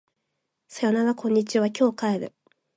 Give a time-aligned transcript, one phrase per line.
[0.67, 2.33] さよならこんにちは今日帰る